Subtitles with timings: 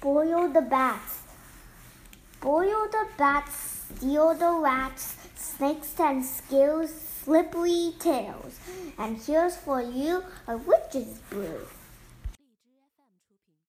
[0.00, 1.18] Boil the bats.
[2.40, 6.90] Boil the bats, steal the rats, snakes and scales,
[7.22, 8.58] slippery tails.
[8.98, 11.66] And here's for you a witch's brew.